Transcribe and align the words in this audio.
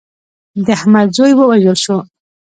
د 0.65 0.67
احمد 0.77 1.07
زوی 1.17 1.33
ووژل 1.35 1.77
شو. 1.83 1.97